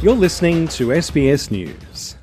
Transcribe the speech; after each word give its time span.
You're 0.00 0.14
listening 0.14 0.68
to 0.68 0.90
SBS 0.90 1.50
News. 1.50 2.14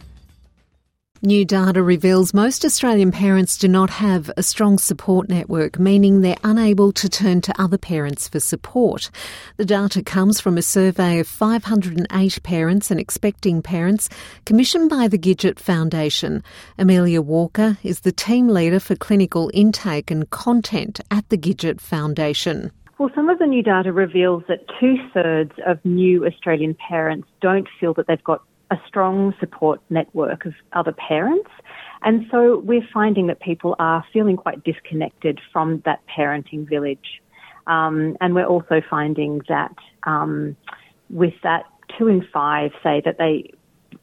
New 1.21 1.43
data 1.43 1.83
reveals 1.83 2.33
most 2.33 2.63
Australian 2.63 3.11
parents 3.11 3.57
do 3.57 3.67
not 3.67 3.89
have 3.89 4.31
a 4.37 4.43
strong 4.43 4.77
support 4.77 5.27
network, 5.27 5.77
meaning 5.77 6.21
they're 6.21 6.37
unable 6.45 6.93
to 6.93 7.09
turn 7.09 7.41
to 7.41 7.61
other 7.61 7.77
parents 7.77 8.29
for 8.29 8.39
support. 8.39 9.11
The 9.57 9.65
data 9.65 10.01
comes 10.01 10.39
from 10.39 10.57
a 10.57 10.61
survey 10.61 11.19
of 11.19 11.27
508 11.27 12.43
parents 12.43 12.91
and 12.91 12.97
expecting 12.97 13.61
parents 13.61 14.07
commissioned 14.45 14.89
by 14.89 15.09
the 15.09 15.17
Gidget 15.17 15.59
Foundation. 15.59 16.43
Amelia 16.77 17.21
Walker 17.21 17.77
is 17.83 17.99
the 18.01 18.13
team 18.13 18.47
leader 18.47 18.79
for 18.79 18.95
clinical 18.95 19.51
intake 19.53 20.09
and 20.09 20.29
content 20.29 21.01
at 21.11 21.27
the 21.27 21.37
Gidget 21.37 21.81
Foundation. 21.81 22.71
Well, 22.97 23.09
some 23.13 23.29
of 23.29 23.39
the 23.39 23.45
new 23.45 23.61
data 23.61 23.91
reveals 23.91 24.43
that 24.47 24.65
two 24.79 24.95
thirds 25.13 25.51
of 25.65 25.83
new 25.83 26.25
Australian 26.25 26.75
parents 26.75 27.27
don't 27.41 27.67
feel 27.79 27.93
that 27.95 28.07
they've 28.07 28.23
got 28.23 28.41
a 28.71 28.77
strong 28.87 29.33
support 29.39 29.81
network 29.89 30.45
of 30.45 30.53
other 30.73 30.93
parents. 30.93 31.49
And 32.03 32.25
so 32.31 32.59
we're 32.59 32.87
finding 32.93 33.27
that 33.27 33.41
people 33.41 33.75
are 33.79 34.05
feeling 34.13 34.37
quite 34.37 34.63
disconnected 34.63 35.39
from 35.51 35.81
that 35.85 35.99
parenting 36.07 36.67
village. 36.67 37.21
Um, 37.67 38.15
and 38.21 38.33
we're 38.33 38.45
also 38.45 38.81
finding 38.89 39.41
that 39.49 39.75
um, 40.03 40.55
with 41.09 41.33
that, 41.43 41.65
two 41.97 42.07
in 42.07 42.25
five 42.33 42.71
say 42.81 43.01
that 43.03 43.17
they 43.17 43.51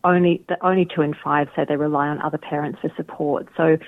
only 0.04 0.42
that 0.48 0.58
only 0.62 0.86
two 0.86 1.02
in 1.02 1.14
five 1.14 1.48
say 1.54 1.64
they 1.68 1.76
rely 1.76 2.08
on 2.08 2.20
other 2.22 2.38
parents 2.38 2.78
for 2.80 2.90
support. 2.96 3.48
So 3.56 3.78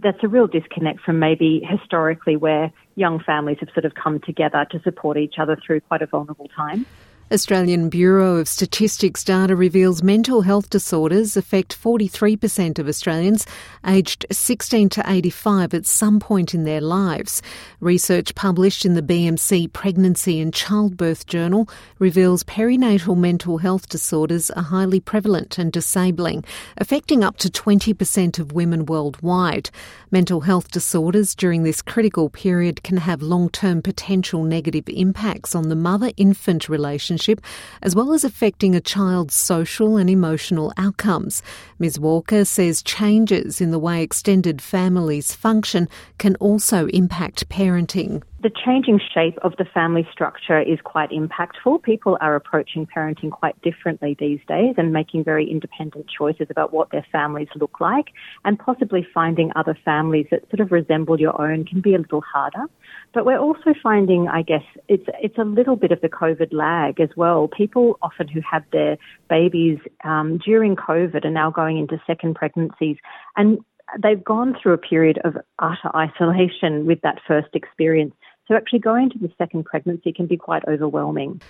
that's 0.00 0.22
a 0.22 0.28
real 0.28 0.46
disconnect 0.46 1.00
from 1.00 1.18
maybe 1.18 1.66
historically 1.68 2.36
where 2.36 2.72
young 2.96 3.20
families 3.20 3.58
have 3.60 3.68
sort 3.74 3.84
of 3.84 3.94
come 3.94 4.20
together 4.20 4.66
to 4.70 4.80
support 4.82 5.16
each 5.16 5.34
other 5.38 5.56
through 5.64 5.80
quite 5.80 6.02
a 6.02 6.06
vulnerable 6.06 6.48
time. 6.48 6.86
Australian 7.34 7.88
Bureau 7.88 8.36
of 8.36 8.46
Statistics 8.46 9.24
data 9.24 9.56
reveals 9.56 10.04
mental 10.04 10.42
health 10.42 10.70
disorders 10.70 11.36
affect 11.36 11.76
43% 11.76 12.78
of 12.78 12.86
Australians 12.86 13.44
aged 13.84 14.24
16 14.30 14.88
to 14.90 15.02
85 15.04 15.74
at 15.74 15.84
some 15.84 16.20
point 16.20 16.54
in 16.54 16.62
their 16.62 16.80
lives. 16.80 17.42
Research 17.80 18.36
published 18.36 18.86
in 18.86 18.94
the 18.94 19.02
BMC 19.02 19.72
Pregnancy 19.72 20.40
and 20.40 20.54
Childbirth 20.54 21.26
Journal 21.26 21.68
reveals 21.98 22.44
perinatal 22.44 23.16
mental 23.16 23.58
health 23.58 23.88
disorders 23.88 24.48
are 24.52 24.62
highly 24.62 25.00
prevalent 25.00 25.58
and 25.58 25.72
disabling, 25.72 26.44
affecting 26.76 27.24
up 27.24 27.38
to 27.38 27.48
20% 27.48 28.38
of 28.38 28.52
women 28.52 28.86
worldwide. 28.86 29.70
Mental 30.12 30.42
health 30.42 30.70
disorders 30.70 31.34
during 31.34 31.64
this 31.64 31.82
critical 31.82 32.30
period 32.30 32.84
can 32.84 32.98
have 32.98 33.22
long-term 33.22 33.82
potential 33.82 34.44
negative 34.44 34.84
impacts 34.86 35.56
on 35.56 35.68
the 35.68 35.74
mother-infant 35.74 36.68
relationship 36.68 37.23
relationship, 37.24 37.44
as 37.82 37.94
well 37.94 38.12
as 38.12 38.24
affecting 38.24 38.74
a 38.74 38.80
child's 38.80 39.34
social 39.34 39.96
and 39.96 40.10
emotional 40.10 40.72
outcomes. 40.76 41.42
Ms. 41.78 41.98
Walker 41.98 42.44
says 42.44 42.82
changes 42.82 43.60
in 43.60 43.70
the 43.70 43.78
way 43.78 44.02
extended 44.02 44.60
families 44.60 45.34
function 45.34 45.88
can 46.18 46.36
also 46.36 46.86
impact 46.88 47.48
parenting 47.48 48.22
the 48.44 48.50
changing 48.64 49.00
shape 49.14 49.38
of 49.42 49.56
the 49.56 49.64
family 49.64 50.06
structure 50.12 50.60
is 50.60 50.78
quite 50.84 51.08
impactful. 51.10 51.82
People 51.82 52.18
are 52.20 52.36
approaching 52.36 52.86
parenting 52.86 53.30
quite 53.30 53.58
differently 53.62 54.14
these 54.20 54.38
days 54.46 54.74
and 54.76 54.92
making 54.92 55.24
very 55.24 55.50
independent 55.50 56.04
choices 56.06 56.48
about 56.50 56.70
what 56.70 56.90
their 56.90 57.06
families 57.10 57.48
look 57.56 57.80
like 57.80 58.08
and 58.44 58.58
possibly 58.58 59.04
finding 59.14 59.50
other 59.56 59.74
families 59.82 60.26
that 60.30 60.42
sort 60.50 60.60
of 60.60 60.70
resemble 60.70 61.18
your 61.18 61.40
own 61.40 61.64
can 61.64 61.80
be 61.80 61.94
a 61.94 61.98
little 61.98 62.20
harder. 62.20 62.66
But 63.14 63.24
we're 63.24 63.38
also 63.38 63.72
finding, 63.82 64.28
I 64.28 64.42
guess, 64.42 64.64
it's, 64.88 65.06
it's 65.22 65.38
a 65.38 65.44
little 65.44 65.76
bit 65.76 65.90
of 65.90 66.02
the 66.02 66.10
COVID 66.10 66.52
lag 66.52 67.00
as 67.00 67.08
well. 67.16 67.48
People 67.48 67.98
often 68.02 68.28
who 68.28 68.42
had 68.42 68.66
their 68.72 68.98
babies 69.30 69.78
um, 70.04 70.38
during 70.44 70.76
COVID 70.76 71.24
are 71.24 71.30
now 71.30 71.50
going 71.50 71.78
into 71.78 71.98
second 72.06 72.34
pregnancies 72.34 72.98
and 73.38 73.60
they've 74.02 74.22
gone 74.22 74.56
through 74.60 74.72
a 74.72 74.78
period 74.78 75.18
of 75.24 75.36
utter 75.58 75.94
isolation 75.94 76.86
with 76.86 77.00
that 77.02 77.20
first 77.26 77.48
experience. 77.54 78.14
So 78.46 78.54
actually 78.54 78.80
going 78.80 79.10
to 79.10 79.18
the 79.18 79.30
second 79.38 79.64
pregnancy 79.64 80.12
can 80.12 80.26
be 80.26 80.36
quite 80.36 80.66
overwhelming. 80.68 81.40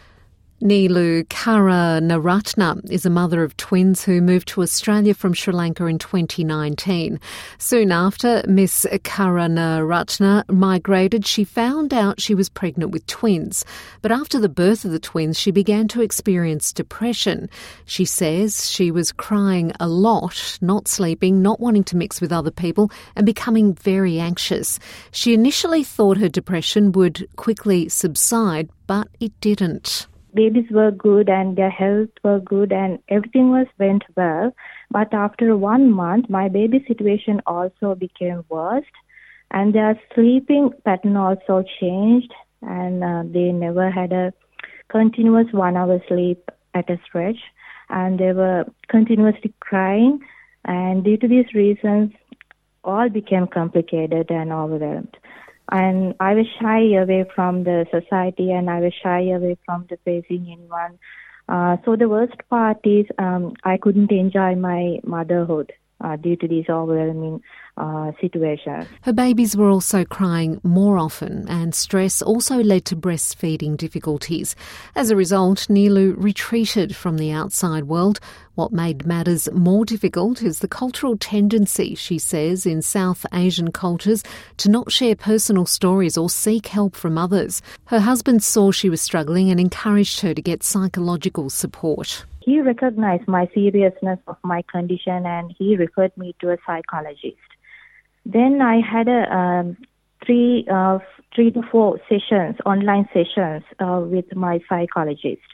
Nilu 0.63 1.25
Karunaratna 1.25 2.89
is 2.89 3.05
a 3.05 3.11
mother 3.11 3.43
of 3.43 3.57
twins 3.57 4.05
who 4.05 4.23
moved 4.23 4.47
to 4.49 4.63
Australia 4.63 5.13
from 5.13 5.35
Sri 5.35 5.53
Lanka 5.53 5.85
in 5.87 5.99
2019. 5.99 7.19
Soon 7.59 7.91
after 7.91 8.43
Miss 8.47 8.87
Karunaratna 9.03 10.49
migrated, 10.49 11.27
she 11.27 11.43
found 11.43 11.93
out 11.93 12.21
she 12.21 12.37
was 12.37 12.49
pregnant 12.49 12.93
with 12.93 13.05
twins. 13.09 13.65
But 14.01 14.13
after 14.13 14.39
the 14.39 14.49
birth 14.49 14.85
of 14.85 14.93
the 14.93 15.01
twins, 15.01 15.39
she 15.39 15.51
began 15.51 15.89
to 15.89 16.03
experience 16.03 16.73
depression. 16.73 17.51
She 17.85 18.05
says 18.05 18.71
she 18.71 18.93
was 18.93 19.11
crying 19.11 19.73
a 19.81 19.89
lot, 19.89 20.59
not 20.63 20.87
sleeping, 20.87 21.43
not 21.43 21.59
wanting 21.59 21.85
to 21.85 21.97
mix 21.97 22.21
with 22.21 22.33
other 22.33 22.53
people, 22.53 22.93
and 23.17 23.27
becoming 23.27 23.75
very 23.75 24.21
anxious. 24.21 24.79
She 25.11 25.35
initially 25.35 25.83
thought 25.83 26.17
her 26.19 26.29
depression 26.29 26.93
would 26.93 27.29
quickly 27.35 27.89
subside, 27.89 28.71
but 28.87 29.09
it 29.19 29.39
didn't 29.41 30.07
babies 30.35 30.71
were 30.71 30.91
good 30.91 31.29
and 31.29 31.57
their 31.57 31.71
health 31.71 32.11
were 32.23 32.41
good 32.41 32.73
and 32.73 32.99
everything 33.09 33.51
was 33.51 33.67
went 33.79 34.05
well. 34.17 34.53
But 34.91 35.15
after 35.15 35.57
one 35.57 35.91
month, 35.91 36.29
my 36.29 36.49
baby 36.49 36.85
situation 36.87 37.41
also 37.47 37.95
became 37.95 38.45
worse, 38.49 38.85
and 39.51 39.75
their 39.75 40.01
sleeping 40.15 40.71
pattern 40.85 41.17
also 41.17 41.65
changed, 41.81 42.33
and 42.63 43.05
uh, 43.05 43.23
they 43.27 43.53
never 43.53 43.91
had 43.91 44.13
a 44.13 44.33
continuous 44.89 45.53
one-hour 45.53 46.01
sleep 46.09 46.51
at 46.75 46.91
a 46.91 46.99
stretch, 47.07 47.39
and 47.89 48.19
they 48.19 48.33
were 48.33 48.65
continuously 48.89 49.53
crying, 49.61 50.21
and 50.65 51.05
due 51.05 51.17
to 51.17 51.29
these 51.29 51.53
reasons, 51.55 52.13
all 52.83 53.09
became 53.09 53.47
complicated 53.47 54.31
and 54.31 54.53
overwhelmed 54.53 55.17
and 55.71 56.15
I 56.21 56.35
was 56.35 56.47
shy 56.61 56.95
away 56.95 57.25
from 57.35 57.65
the 57.65 57.87
society 57.91 58.51
and 58.53 58.69
I 58.69 58.81
was 58.81 58.93
shy 59.03 59.29
away 59.31 59.57
from 59.65 59.87
the 59.89 59.99
facing 60.05 60.49
anyone. 60.51 60.99
Uh, 61.49 61.77
so 61.85 61.97
the 61.97 62.09
worst 62.09 62.37
part 62.49 62.79
is 62.85 63.07
um, 63.19 63.55
I 63.65 63.77
couldn't 63.77 64.11
enjoy 64.11 64.55
my 64.55 65.01
motherhood 65.05 65.73
uh, 66.01 66.17
due 66.17 66.37
to 66.37 66.49
these 66.49 66.69
overwhelming 66.69 67.43
uh, 67.77 68.13
situations. 68.21 68.87
Her 69.03 69.13
babies 69.13 69.57
were 69.57 69.69
also 69.69 70.05
crying 70.05 70.61
more 70.63 70.99
often, 70.99 71.49
and 71.49 71.75
stress 71.75 72.23
also 72.23 72.63
led 72.63 72.85
to 72.87 72.97
breastfeeding 72.97 73.77
difficulties. 73.77 74.55
As 74.95 75.11
a 75.11 75.17
result, 75.17 75.67
Nilu 75.69 76.15
retreated 76.17 76.95
from 76.95 77.19
the 77.19 77.33
outside 77.33 77.85
world. 77.85 78.21
What 78.55 78.73
made 78.73 79.05
matters 79.05 79.51
more 79.53 79.85
difficult 79.85 80.41
is 80.41 80.61
the 80.61 80.69
cultural 80.69 81.17
tendency, 81.17 81.97
she 81.97 82.19
says, 82.19 82.65
in 82.65 82.83
South 82.83 83.27
Asian 83.33 83.73
cultures 83.73 84.23
to 84.59 84.71
not 84.71 84.93
share 84.93 85.17
personal 85.17 85.67
stories 85.67 86.17
or 86.17 86.31
seek 86.31 86.69
help 86.69 86.95
from 86.95 87.19
others. 87.19 87.61
Her 87.87 87.99
husband 87.99 88.45
saw 88.45 88.71
she 88.71 88.89
was 88.89 89.01
struggling 89.01 89.51
and 89.51 89.59
encouraged 89.59 90.21
her 90.21 90.35
to 90.35 90.43
get 90.43 90.63
psychological 90.63 91.51
support. 91.51 92.25
He 92.45 92.61
recognized 92.61 93.27
my 93.27 93.49
seriousness 93.55 94.19
of 94.27 94.37
my 94.43 94.63
condition 94.71 95.25
and 95.25 95.55
he 95.59 95.77
referred 95.77 96.17
me 96.17 96.35
to 96.41 96.53
a 96.53 96.59
psychologist. 96.67 97.49
Then 98.27 98.61
I 98.61 98.81
had 98.81 99.09
a 99.09 99.35
um, 99.35 99.77
three 100.25 100.67
uh, 100.71 100.99
three 101.35 101.51
to 101.53 101.63
four 101.71 102.01
sessions, 102.09 102.57
online 102.67 103.09
sessions 103.13 103.65
uh, 103.81 104.01
with 104.05 104.35
my 104.37 104.61
psychologist. 104.69 105.49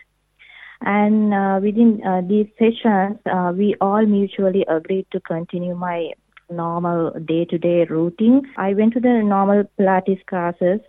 And 0.80 1.32
uh, 1.34 1.60
within 1.62 2.02
uh, 2.04 2.22
these 2.26 2.48
sessions, 2.58 3.18
uh, 3.26 3.52
we 3.56 3.76
all 3.80 4.04
mutually 4.06 4.64
agreed 4.66 5.06
to 5.12 5.20
continue 5.20 5.74
my 5.74 6.10
normal 6.50 7.10
day-to-day 7.24 7.84
routine. 7.84 8.42
I 8.56 8.74
went 8.74 8.94
to 8.94 9.00
the 9.00 9.22
normal 9.22 9.64
Pilates 9.78 10.24
classes 10.26 10.80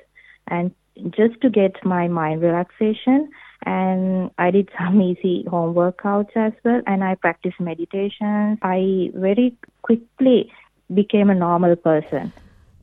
and 0.48 0.72
just 1.12 1.40
to 1.42 1.50
get 1.50 1.76
my 1.84 2.08
mind 2.08 2.42
relaxation 2.42 3.30
and 3.66 4.32
I 4.38 4.52
did 4.52 4.70
some 4.78 5.02
easy 5.10 5.46
home 5.50 5.76
workouts 5.76 6.36
as 6.36 6.54
well 6.64 6.82
and 6.88 7.04
I 7.04 7.16
practiced 7.16 7.60
meditation. 7.60 8.58
I 8.62 9.12
very 9.14 9.56
quickly 9.82 10.52
became 10.94 11.30
a 11.30 11.36
normal 11.36 11.76
person. 11.76 12.34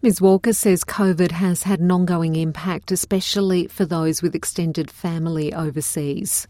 Ms. 0.01 0.21
Walker 0.21 0.53
says 0.53 0.85
COVID 0.85 1.33
has 1.33 1.65
had 1.65 1.81
an 1.81 1.91
ongoing 1.91 2.37
impact, 2.37 2.93
especially 2.93 3.67
for 3.67 3.85
those 3.85 4.23
with 4.23 4.37
extended 4.37 4.93
family 4.93 5.53
overseas. 5.53 6.47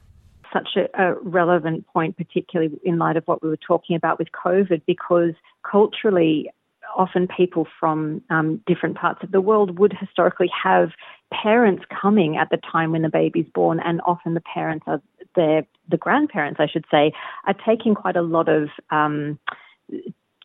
Such 0.52 0.76
a, 0.76 1.02
a, 1.02 1.14
relevant 1.22 1.86
point, 1.86 2.18
particularly 2.18 2.78
in 2.84 2.98
light 2.98 3.16
of 3.16 3.24
what 3.24 3.42
we 3.42 3.48
were 3.48 3.56
talking 3.56 3.96
about 3.96 4.18
with 4.18 4.28
COVID, 4.32 4.82
because 4.86 5.32
culturally, 5.68 6.50
often 6.98 7.28
people 7.28 7.66
from 7.80 8.20
um, 8.28 8.60
different 8.66 8.96
parts 8.96 9.22
of 9.22 9.30
the 9.30 9.40
world 9.40 9.78
would 9.78 9.94
historically 9.98 10.50
have 10.62 10.90
parents 11.32 11.84
coming 11.88 12.36
at 12.36 12.50
the 12.50 12.58
time 12.58 12.92
when 12.92 13.02
the 13.02 13.08
baby's 13.08 13.46
born, 13.54 13.80
and 13.80 14.00
often 14.04 14.34
the 14.34 14.40
parents 14.40 14.84
are 14.86 15.00
their 15.34 15.66
the 15.88 15.96
grandparents, 15.96 16.60
I 16.60 16.66
should 16.66 16.84
say, 16.90 17.12
are 17.46 17.54
taking 17.66 17.94
quite 17.94 18.16
a 18.16 18.22
lot 18.22 18.48
of 18.48 18.68
um, 18.90 19.38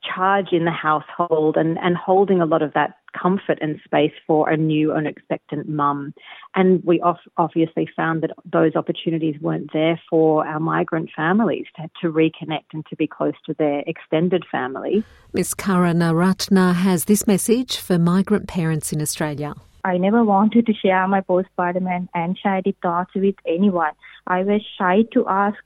charge 0.04 0.52
in 0.52 0.66
the 0.66 0.72
household 0.72 1.58
and, 1.58 1.78
and 1.80 1.98
holding 1.98 2.42
a 2.42 2.46
lot 2.46 2.62
of 2.62 2.74
that 2.74 2.98
comfort 3.20 3.60
and 3.62 3.80
space 3.84 4.14
for 4.28 4.50
a 4.50 4.58
new 4.58 4.94
and 4.94 5.08
expectant 5.08 5.68
mum. 5.70 6.14
And 6.56 6.84
we 6.84 7.02
obviously 7.38 7.90
found 7.96 8.24
that 8.24 8.32
those 8.46 8.76
opportunities 8.76 9.40
weren't 9.42 9.72
there 9.74 10.00
for 10.10 10.46
our 10.46 10.60
migrant 10.60 11.10
families 11.16 11.66
to, 11.78 11.90
to 12.02 12.12
reconnect 12.12 12.74
and 12.74 12.86
to 12.88 12.96
be 12.96 13.08
close 13.08 13.34
to 13.46 13.54
their 13.54 13.84
extended 13.88 14.46
family. 14.52 15.04
Ms. 15.34 15.54
Karunaratna 15.54 16.74
has 16.74 17.06
this 17.06 17.26
message 17.28 17.78
for 17.78 17.98
migrant 17.98 18.48
parents 18.48 18.94
in 18.94 19.02
Australia. 19.02 19.54
I 19.86 19.98
never 19.98 20.24
wanted 20.24 20.66
to 20.68 20.74
share 20.74 21.08
my 21.08 21.22
postpartum 21.22 21.90
and 21.90 22.08
anxiety 22.16 22.76
thoughts 22.82 23.12
with 23.16 23.36
anyone. 23.46 23.92
I 24.26 24.44
was 24.44 24.62
shy 24.78 25.04
to 25.14 25.28
ask 25.28 25.58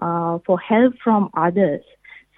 uh, 0.00 0.38
for 0.44 0.58
help 0.58 0.94
from 1.02 1.30
others. 1.34 1.82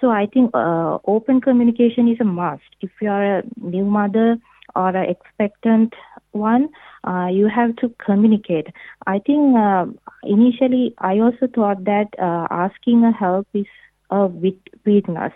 So 0.00 0.10
I 0.10 0.26
think 0.26 0.50
uh, 0.54 0.98
open 1.06 1.40
communication 1.40 2.08
is 2.08 2.18
a 2.20 2.24
must. 2.24 2.62
If 2.80 2.90
you 3.00 3.10
are 3.10 3.38
a 3.38 3.42
new 3.60 3.84
mother 3.84 4.38
or 4.76 4.88
an 4.88 5.10
expectant 5.10 5.94
one, 6.32 6.68
uh, 7.04 7.28
you 7.32 7.48
have 7.48 7.74
to 7.76 7.92
communicate. 8.04 8.68
I 9.06 9.18
think 9.18 9.56
uh, 9.56 9.86
initially 10.22 10.94
I 10.98 11.18
also 11.18 11.48
thought 11.52 11.84
that 11.84 12.08
uh, 12.18 12.46
asking 12.50 13.04
a 13.04 13.12
help 13.12 13.48
is 13.54 13.66
a 14.10 14.26
weakness. 14.26 15.32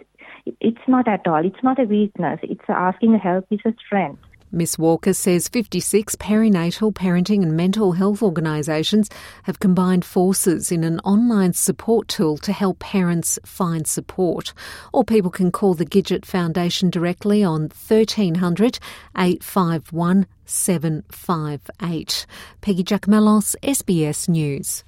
It's 0.61 0.87
not 0.89 1.09
at 1.09 1.27
all. 1.27 1.45
It's 1.45 1.63
not 1.63 1.81
a 1.81 1.85
weakness. 1.85 2.41
It's 2.43 2.65
asking 2.69 3.15
a 3.15 3.19
help 3.19 3.47
is 3.51 3.61
a 3.65 3.75
strength. 3.85 4.23
Miss 4.55 4.79
Walker 4.79 5.15
says 5.15 5.49
56 5.49 6.15
perinatal, 6.17 6.93
parenting, 6.93 7.43
and 7.43 7.57
mental 7.57 7.93
health 7.93 8.23
organisations 8.23 9.09
have 9.45 9.59
combined 9.59 10.05
forces 10.05 10.71
in 10.71 10.85
an 10.85 11.01
online 11.01 11.55
support 11.55 12.07
tool 12.07 12.37
to 12.37 12.53
help 12.53 12.79
parents 12.79 13.39
find 13.47 13.87
support. 13.87 14.53
Or 14.93 15.05
people 15.05 15.31
can 15.31 15.51
call 15.51 15.73
the 15.73 15.87
Gidget 15.87 16.27
Foundation 16.27 16.91
directly 16.91 17.43
on 17.43 17.63
1300 17.63 18.79
851 19.17 20.27
758. 20.45 22.27
Peggy 22.61 22.85
Giakoumelos, 22.85 23.57
SBS 23.63 24.29
News. 24.29 24.85